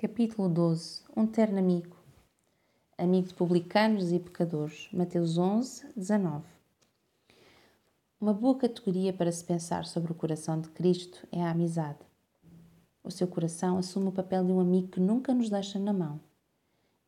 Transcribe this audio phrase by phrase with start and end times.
[0.00, 1.96] Capítulo 12 Um terno amigo.
[2.96, 4.88] Amigo de publicanos e pecadores.
[4.92, 6.44] Mateus 11, 19.
[8.20, 11.98] Uma boa categoria para se pensar sobre o coração de Cristo é a amizade.
[13.02, 16.20] O seu coração assume o papel de um amigo que nunca nos deixa na mão.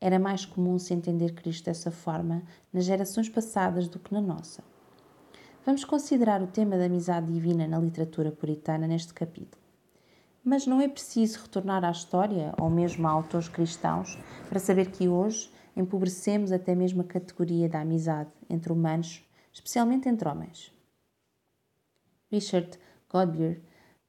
[0.01, 4.65] Era mais comum se entender Cristo dessa forma nas gerações passadas do que na nossa.
[5.65, 9.70] Vamos considerar o tema da amizade divina na literatura puritana neste capítulo.
[10.43, 15.09] Mas não é preciso retornar à história ou mesmo a autores cristãos para saber que
[15.09, 19.23] hoje empobrecemos até mesmo a categoria da amizade entre humanos,
[19.53, 20.73] especialmente entre homens.
[22.31, 23.61] Richard Godbeer,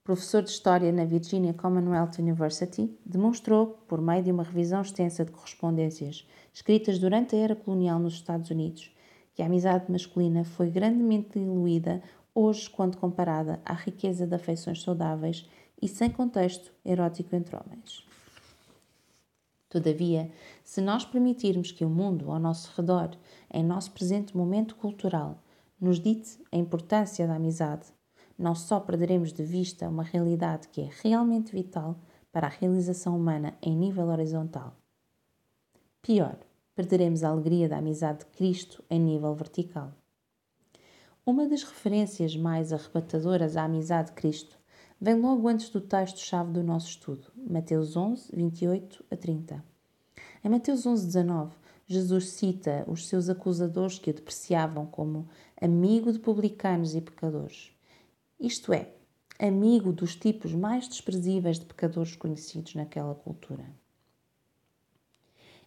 [0.03, 5.31] professor de História na Virginia Commonwealth University, demonstrou, por meio de uma revisão extensa de
[5.31, 8.95] correspondências escritas durante a era colonial nos Estados Unidos,
[9.33, 12.01] que a amizade masculina foi grandemente diluída
[12.33, 15.49] hoje quando comparada à riqueza de afeições saudáveis
[15.81, 18.05] e sem contexto erótico entre homens.
[19.69, 20.29] Todavia,
[20.63, 23.11] se nós permitirmos que o mundo ao nosso redor,
[23.53, 25.41] em nosso presente momento cultural,
[25.79, 27.87] nos dite a importância da amizade,
[28.37, 31.97] não só perderemos de vista uma realidade que é realmente vital
[32.31, 34.75] para a realização humana em nível horizontal.
[36.01, 36.35] Pior,
[36.75, 39.91] perderemos a alegria da amizade de Cristo em nível vertical.
[41.25, 44.57] Uma das referências mais arrebatadoras à amizade de Cristo
[45.01, 49.65] vem logo antes do texto-chave do nosso estudo, Mateus 11, 28 a 30.
[50.43, 51.55] Em Mateus 11, 19,
[51.87, 55.27] Jesus cita os seus acusadores que o depreciavam como
[55.59, 57.71] amigo de publicanos e pecadores.
[58.39, 58.93] Isto é,
[59.39, 63.65] amigo dos tipos mais desprezíveis de pecadores conhecidos naquela cultura.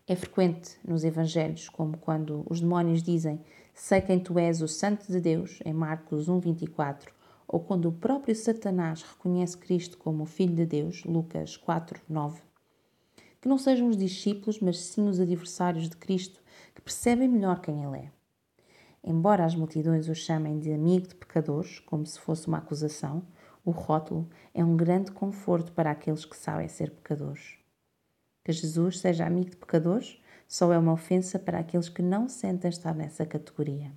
[0.06, 3.40] É frequente nos Evangelhos, como quando os demónios dizem:
[3.74, 7.12] Sei quem tu és, o Santo de Deus, em Marcos 1, 24,
[7.46, 12.42] ou quando o próprio Satanás reconhece Cristo como o Filho de Deus, Lucas 4, 9.
[13.40, 16.40] Que não sejam os discípulos, mas sim os adversários de Cristo,
[16.74, 18.10] que percebem melhor quem Ele é.
[19.02, 23.22] Embora as multidões o chamem de amigo de pecadores, como se fosse uma acusação,
[23.64, 27.58] o rótulo é um grande conforto para aqueles que sabem ser pecadores.
[28.44, 32.68] Que Jesus seja amigo de pecadores só é uma ofensa para aqueles que não sentem
[32.68, 33.92] estar nessa categoria.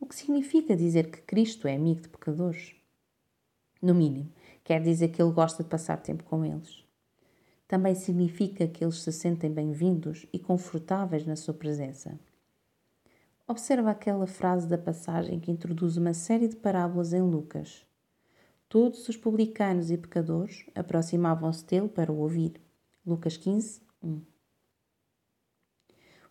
[0.00, 2.76] O que significa dizer que Cristo é amigo de pecadores?
[3.82, 4.32] No mínimo,
[4.62, 6.84] quer dizer que ele gosta de passar tempo com eles.
[7.66, 12.18] Também significa que eles se sentem bem-vindos e confortáveis na sua presença.
[13.46, 17.84] Observa aquela frase da passagem que introduz uma série de parábolas em Lucas.
[18.68, 22.52] Todos os publicanos e pecadores aproximavam-se dele para o ouvir.
[23.04, 24.37] Lucas 15, 1.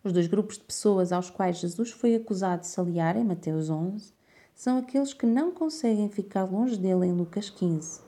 [0.08, 3.68] Os dois grupos de pessoas aos quais Jesus foi acusado de se aliar em Mateus
[3.68, 4.10] 11
[4.54, 8.00] são aqueles que não conseguem ficar longe dele em Lucas 15.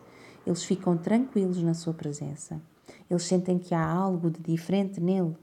[0.47, 2.59] Eles ficam tranquilos na sua presença.
[3.11, 5.37] Eles sentem que há algo de diferente nele.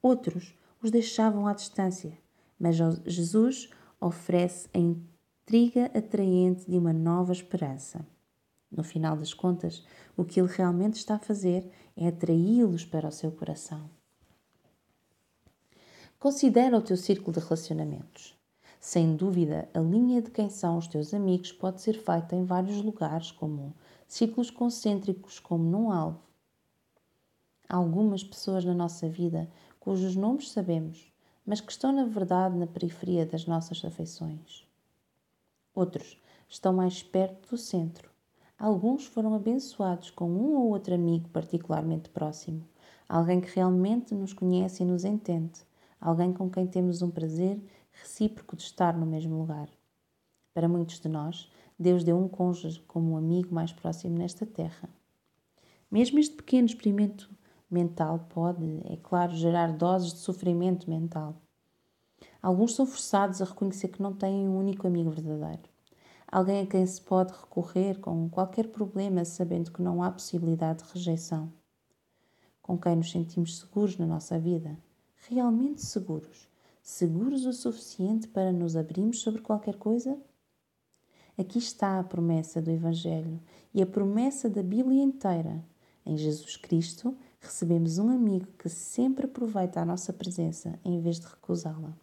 [0.00, 2.16] Outros os deixavam à distância,
[2.56, 3.68] mas Jesus
[4.00, 8.06] oferece a intriga atraente de uma nova esperança.
[8.70, 9.84] No final das contas,
[10.16, 13.90] o que ele realmente está a fazer é atraí-los para o seu coração.
[16.20, 18.38] Considera o teu círculo de relacionamentos.
[18.78, 22.82] Sem dúvida, a linha de quem são os teus amigos pode ser feita em vários
[22.82, 23.74] lugares, como
[24.06, 26.20] círculos concêntricos, como num alvo.
[27.66, 29.50] Há algumas pessoas na nossa vida
[29.80, 31.10] cujos nomes sabemos,
[31.46, 34.68] mas que estão, na verdade, na periferia das nossas afeições.
[35.74, 38.10] Outros estão mais perto do centro,
[38.58, 42.62] Alguns foram abençoados com um ou outro amigo particularmente próximo,
[43.08, 45.64] alguém que realmente nos conhece e nos entende,
[46.00, 47.60] alguém com quem temos um prazer
[47.92, 49.68] recíproco de estar no mesmo lugar.
[50.54, 54.88] Para muitos de nós, Deus deu um cônjuge como um amigo mais próximo nesta terra.
[55.90, 57.30] Mesmo este pequeno experimento
[57.70, 61.36] mental pode, é claro, gerar doses de sofrimento mental.
[62.42, 65.70] Alguns são forçados a reconhecer que não têm um único amigo verdadeiro
[66.30, 70.92] alguém a quem se pode recorrer com qualquer problema, sabendo que não há possibilidade de
[70.92, 71.52] rejeição,
[72.62, 74.78] com quem nos sentimos seguros na nossa vida,
[75.28, 76.48] realmente seguros,
[76.82, 80.18] seguros o suficiente para nos abrirmos sobre qualquer coisa?
[81.38, 83.40] Aqui está a promessa do Evangelho
[83.72, 85.64] e a promessa da Bíblia inteira.
[86.04, 91.26] Em Jesus Cristo, recebemos um amigo que sempre aproveita a nossa presença em vez de
[91.26, 91.96] recusá-la.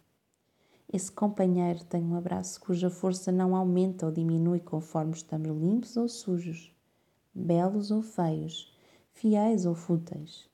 [0.90, 6.08] Esse companheiro tem um abraço cuja força não aumenta ou diminui conforme estamos limpos ou
[6.08, 6.74] sujos,
[7.34, 8.74] belos ou feios,
[9.12, 10.48] fiéis ou fúteis.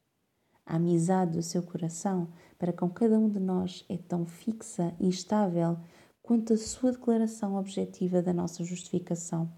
[0.67, 2.28] A amizade do seu coração
[2.64, 5.76] para com cada um de nós é tão fixa e estável
[6.22, 9.52] quanto a sua declaração objetiva da nossa justificação.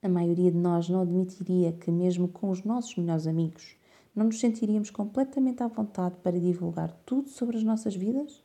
[0.00, 3.76] A maioria de nós não admitiria que, mesmo com os nossos melhores amigos,
[4.14, 8.44] não nos sentiríamos completamente à vontade para divulgar tudo sobre as nossas vidas?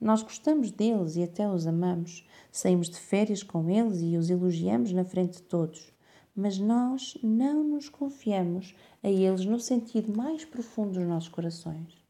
[0.00, 4.92] Nós gostamos deles e até os amamos, saímos de férias com eles e os elogiamos
[4.92, 5.92] na frente de todos,
[6.40, 12.02] mas nós não nos confiamos a eles no sentido mais profundo dos nossos corações.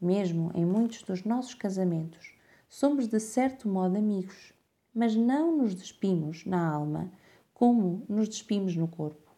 [0.00, 2.34] Mesmo em muitos dos nossos casamentos,
[2.68, 4.52] somos de certo modo amigos,
[4.92, 7.12] mas não nos despimos na alma
[7.54, 9.30] como nos despimos no corpo.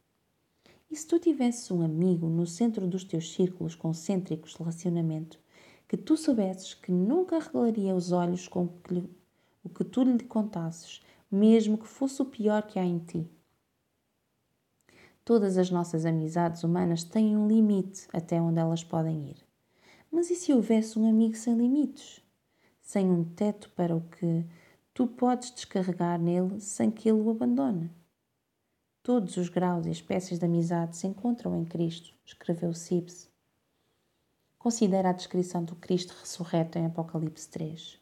[0.90, 5.38] E se tu tivesses um amigo no centro dos teus círculos concêntricos de relacionamento,
[5.86, 8.70] que tu soubesses que nunca regalaria os olhos com
[9.62, 13.28] o que tu lhe contasses, mesmo que fosse o pior que há em ti.
[15.24, 19.36] Todas as nossas amizades humanas têm um limite até onde elas podem ir.
[20.12, 22.20] Mas e se houvesse um amigo sem limites?
[22.82, 24.44] Sem um teto para o que
[24.92, 27.90] tu podes descarregar nele sem que ele o abandone?
[29.02, 33.30] Todos os graus e espécies de amizade se encontram em Cristo, escreveu Sibbes.
[34.58, 37.98] Considera a descrição do Cristo ressurreto em Apocalipse 3.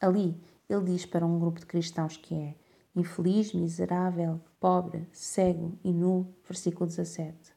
[0.00, 2.54] Ali, ele diz para um grupo de cristãos que é
[2.94, 7.52] infeliz, miserável, pobre, cego e nu, versículo 17.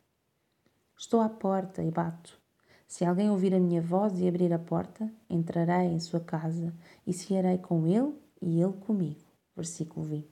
[0.98, 2.40] Estou à porta e bato.
[2.88, 6.74] Se alguém ouvir a minha voz e abrir a porta, entrarei em sua casa
[7.06, 9.20] e cearei com ele e ele comigo.
[9.56, 10.28] Versículo 20.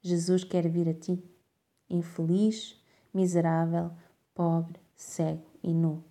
[0.00, 1.22] Jesus quer vir a ti,
[1.88, 2.80] infeliz,
[3.12, 3.90] miserável,
[4.34, 6.02] pobre, cego e nu,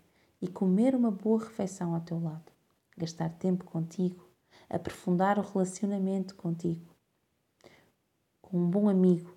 [0.41, 2.51] e comer uma boa refeição ao teu lado,
[2.97, 4.27] gastar tempo contigo,
[4.69, 6.90] aprofundar o relacionamento contigo.
[8.51, 9.33] Com um bom amigo,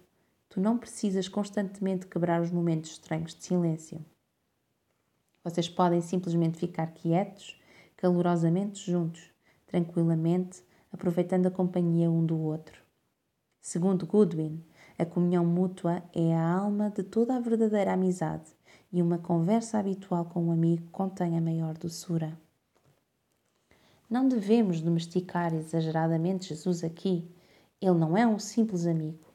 [0.48, 4.04] tu não precisas constantemente quebrar os momentos estranhos de silêncio.
[5.44, 7.56] Vocês podem simplesmente ficar quietos,
[7.96, 9.30] calorosamente juntos,
[9.68, 12.82] tranquilamente, aproveitando a companhia um do outro.
[13.60, 14.60] Segundo Goodwin,
[14.98, 18.50] a comunhão mútua é a alma de toda a verdadeira amizade
[18.92, 22.36] e uma conversa habitual com um amigo contém a maior doçura.
[24.10, 27.32] Não devemos domesticar exageradamente Jesus aqui.
[27.84, 29.26] Ele não é um simples amigo.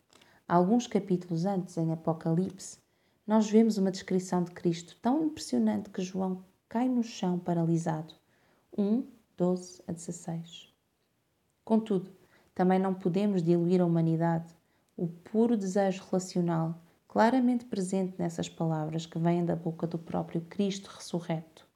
[0.47, 2.79] Alguns capítulos antes, em Apocalipse,
[3.27, 8.15] nós vemos uma descrição de Cristo tão impressionante que João cai no chão paralisado.
[8.75, 9.05] 1,
[9.37, 10.73] 12 a 16.
[11.63, 12.09] Contudo,
[12.55, 14.51] também não podemos diluir a humanidade,
[14.97, 20.87] o puro desejo relacional, claramente presente nessas palavras que vêm da boca do próprio Cristo
[20.87, 21.67] ressurreto.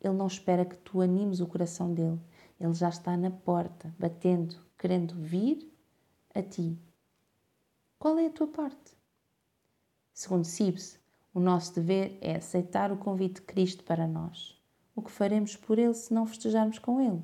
[0.00, 2.20] Ele não espera que tu animes o coração dele,
[2.60, 5.74] ele já está na porta, batendo, querendo vir
[6.34, 6.78] a ti.
[7.98, 8.94] Qual é a tua parte?
[10.12, 11.00] Segundo Sibs,
[11.32, 14.62] o nosso dever é aceitar o convite de Cristo para nós.
[14.94, 17.22] O que faremos por ele se não festejarmos com ele?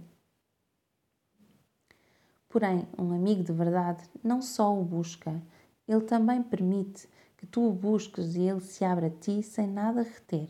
[2.49, 5.43] Porém, um amigo de verdade não só o busca,
[5.87, 10.01] ele também permite que tu o busques e ele se abra a ti sem nada
[10.01, 10.49] reter.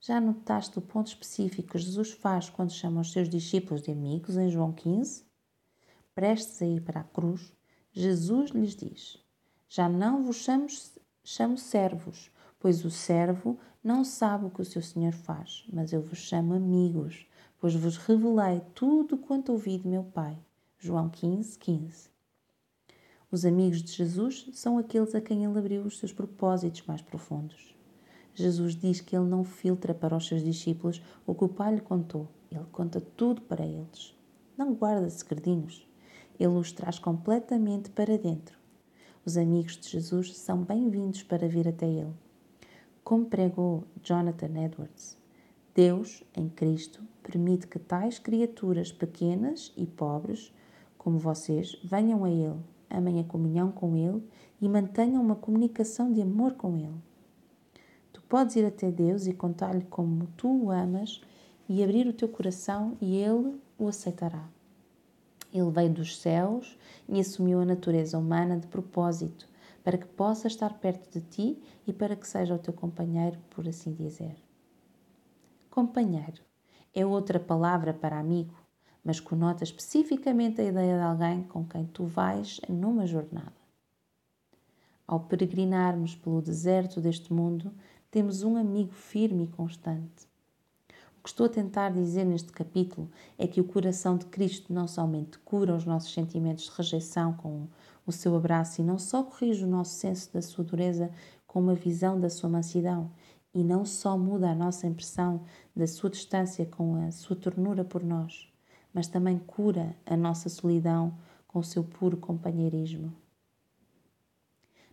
[0.00, 4.38] Já notaste o ponto específico que Jesus faz quando chama os seus discípulos de amigos
[4.38, 5.30] em João 15?
[6.14, 7.54] Prestes a ir para a cruz,
[7.90, 9.18] Jesus lhes diz:
[9.66, 10.66] Já não vos chamo,
[11.24, 12.30] chamo servos,
[12.60, 16.52] pois o servo não sabe o que o seu senhor faz, mas eu vos chamo
[16.52, 17.26] amigos,
[17.58, 20.38] pois vos revelei tudo quanto ouvi de meu Pai.
[20.78, 22.10] João 15, 15.
[23.30, 27.74] Os amigos de Jesus são aqueles a quem ele abriu os seus propósitos mais profundos.
[28.34, 31.80] Jesus diz que ele não filtra para os seus discípulos o que o Pai lhe
[31.80, 34.14] contou, ele conta tudo para eles.
[34.58, 35.86] Não guarda segredinhos,
[36.42, 38.58] ele os traz completamente para dentro.
[39.24, 42.12] Os amigos de Jesus são bem-vindos para vir até ele.
[43.04, 45.18] Como pregou Jonathan Edwards,
[45.74, 50.52] Deus, em Cristo, permite que tais criaturas pequenas e pobres
[51.02, 54.22] como vocês, venham a Ele, amem a comunhão com Ele
[54.60, 56.94] e mantenham uma comunicação de amor com Ele.
[58.12, 61.20] Tu podes ir até Deus e contar-lhe como tu o amas
[61.68, 64.48] e abrir o teu coração e Ele o aceitará.
[65.52, 66.78] Ele veio dos céus
[67.08, 69.46] e assumiu a natureza humana de propósito,
[69.84, 73.68] para que possa estar perto de ti e para que seja o teu companheiro, por
[73.68, 74.36] assim dizer.
[75.70, 76.42] Companheiro
[76.94, 78.62] é outra palavra para amigo
[79.04, 83.52] mas conota especificamente a ideia de alguém com quem tu vais numa jornada.
[85.06, 87.72] Ao peregrinarmos pelo deserto deste mundo,
[88.10, 90.30] temos um amigo firme e constante.
[91.22, 94.88] O que estou a tentar dizer neste capítulo é que o coração de Cristo não
[94.88, 97.68] somente cura os nossos sentimentos de rejeição com
[98.04, 101.12] o seu abraço e não só corrige o nosso senso da sua dureza
[101.46, 103.08] com uma visão da sua mansidão
[103.54, 105.44] e não só muda a nossa impressão
[105.76, 108.52] da sua distância com a sua ternura por nós,
[108.92, 113.12] mas também cura a nossa solidão com o seu puro companheirismo.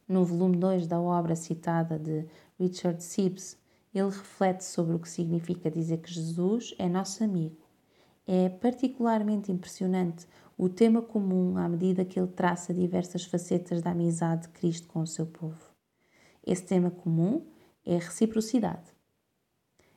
[0.07, 2.27] No volume 2 da obra citada de
[2.59, 3.57] Richard Sibbes,
[3.93, 7.58] ele reflete sobre o que significa dizer que Jesus é nosso amigo.
[8.27, 10.27] É particularmente impressionante
[10.58, 15.01] o tema comum à medida que ele traça diversas facetas da amizade de Cristo com
[15.01, 15.69] o seu povo.
[16.46, 17.46] Esse tema comum
[17.86, 18.93] é a reciprocidade.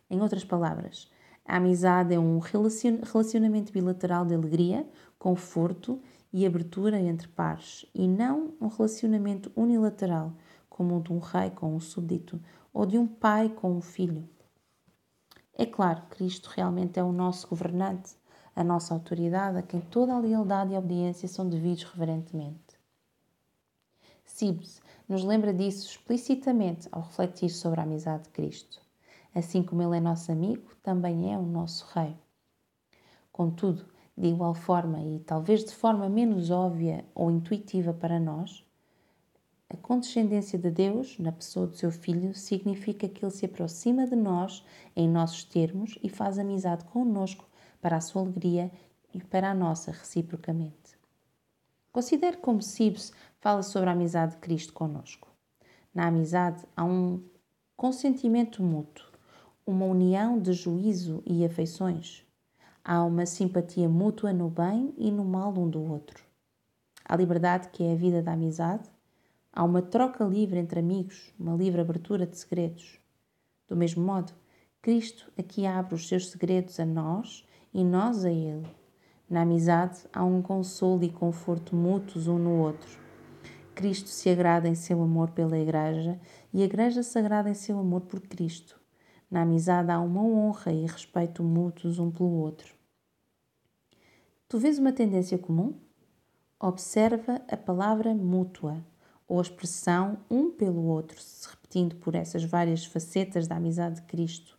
[0.09, 1.11] Em outras palavras,
[1.45, 4.87] a amizade é um relacionamento bilateral de alegria,
[5.19, 6.01] conforto
[6.33, 10.33] e abertura entre pares, e não um relacionamento unilateral,
[10.69, 12.41] como o de um rei com um súbdito
[12.73, 14.29] ou de um pai com um filho.
[15.55, 18.17] É claro, Cristo realmente é o nosso governante,
[18.55, 22.81] a nossa autoridade, a quem toda a lealdade e obediência são devidos reverentemente.
[24.25, 28.81] Sibes nos lembra disso explicitamente ao refletir sobre a amizade de Cristo.
[29.35, 32.17] Assim como Ele é nosso amigo, também é o nosso Rei.
[33.31, 33.87] Contudo,
[34.17, 38.65] de igual forma e talvez de forma menos óbvia ou intuitiva para nós,
[39.73, 44.15] a condescendência de Deus na pessoa do seu Filho significa que Ele se aproxima de
[44.15, 44.63] nós
[44.95, 47.47] em nossos termos e faz amizade conosco
[47.81, 48.71] para a sua alegria
[49.15, 50.99] e para a nossa reciprocamente.
[51.91, 55.29] Considere como Sibes fala sobre a amizade de Cristo conosco.
[55.95, 57.23] Na amizade há um
[57.75, 59.07] consentimento mútuo,
[59.67, 62.27] uma união de juízo e afeições.
[62.85, 66.23] Há uma simpatia mútua no bem e no mal um do outro.
[67.05, 68.89] A liberdade que é a vida da amizade.
[69.55, 72.99] Há uma troca livre entre amigos, uma livre abertura de segredos.
[73.69, 74.33] Do mesmo modo,
[74.81, 78.67] Cristo aqui abre os seus segredos a nós e nós a Ele.
[79.29, 82.99] Na amizade há um consolo e conforto mútuos um no outro.
[83.75, 86.19] Cristo se agrada em seu amor pela Igreja
[86.51, 88.81] e a Igreja se agrada em seu amor por Cristo.
[89.31, 92.75] Na amizade há uma honra e respeito mútuos um pelo outro.
[94.49, 95.75] Tu vês uma tendência comum?
[96.59, 98.83] Observa a palavra mútua
[99.27, 104.03] ou a expressão um pelo outro, se repetindo por essas várias facetas da amizade de
[104.03, 104.59] Cristo.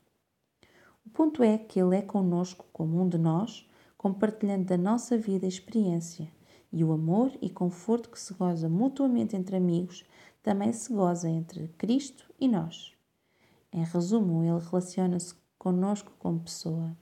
[1.05, 5.45] O ponto é que Ele é conosco como um de nós, compartilhando da nossa vida
[5.45, 6.31] e experiência,
[6.71, 10.03] e o amor e conforto que se goza mutuamente entre amigos
[10.41, 12.93] também se goza entre Cristo e nós.
[13.71, 16.95] Em resumo, ele relaciona-se conosco como pessoa.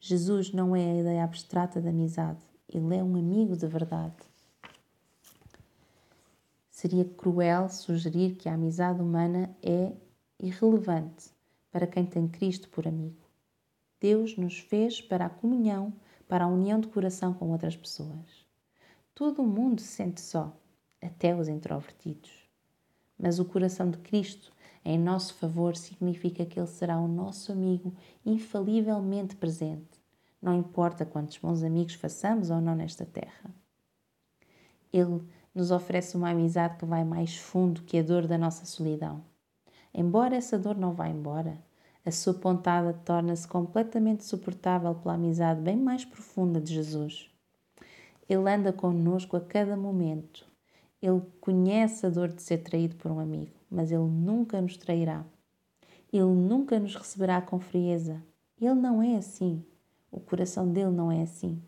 [0.00, 4.16] Jesus não é a ideia abstrata da amizade, ele é um amigo de verdade.
[6.78, 9.96] Seria cruel sugerir que a amizade humana é
[10.38, 11.32] irrelevante
[11.72, 13.18] para quem tem Cristo por amigo.
[14.00, 15.92] Deus nos fez para a comunhão,
[16.28, 18.46] para a união de coração com outras pessoas.
[19.12, 20.56] Todo o mundo se sente só,
[21.02, 22.48] até os introvertidos.
[23.18, 24.52] Mas o coração de Cristo
[24.84, 27.92] em nosso favor significa que Ele será o nosso amigo
[28.24, 30.00] infalivelmente presente,
[30.40, 33.52] não importa quantos bons amigos façamos ou não nesta terra.
[34.92, 35.26] Ele
[35.58, 39.22] nos oferece uma amizade que vai mais fundo que a dor da nossa solidão.
[39.92, 41.58] Embora essa dor não vá embora,
[42.04, 47.28] a sua pontada torna-se completamente suportável pela amizade bem mais profunda de Jesus.
[48.28, 50.46] Ele anda conosco a cada momento.
[51.02, 55.24] Ele conhece a dor de ser traído por um amigo mas Ele nunca nos trairá.
[56.12, 58.22] Ele nunca nos receberá com frieza.
[58.60, 59.64] Ele não é assim.
[60.10, 61.62] O coração dele não é assim.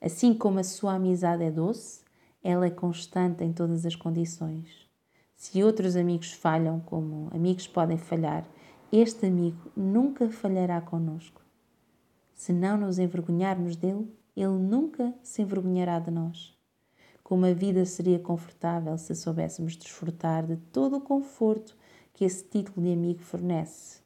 [0.00, 2.03] Assim como a sua amizade é doce,
[2.44, 4.86] ela é constante em todas as condições.
[5.34, 8.46] Se outros amigos falham, como amigos podem falhar,
[8.92, 11.42] este amigo nunca falhará conosco.
[12.34, 16.54] Se não nos envergonharmos dele, ele nunca se envergonhará de nós.
[17.22, 21.74] Como a vida seria confortável se soubéssemos desfrutar de todo o conforto
[22.12, 24.00] que esse título de amigo fornece.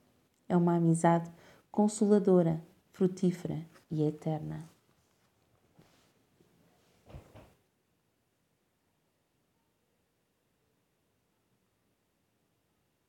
[0.49, 1.29] É uma amizade
[1.73, 4.78] consoladora, frutífera e eterna.